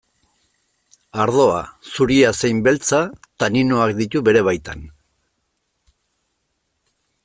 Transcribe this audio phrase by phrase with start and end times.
[1.25, 1.59] Ardoa,
[1.91, 3.03] zuria zein beltza,
[3.45, 4.85] taninoak ditu bere baitan.